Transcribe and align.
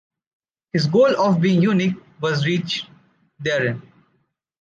His 0.73 0.87
goal 0.87 1.13
of 1.19 1.39
being 1.39 1.61
unique 1.61 1.93
was 2.19 2.43
reached 2.43 2.89
therein. 3.37 3.83